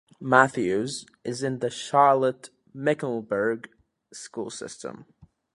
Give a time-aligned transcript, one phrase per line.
[0.19, 3.69] Matthews is in the Charlotte-Mecklenburg
[4.11, 5.05] School system.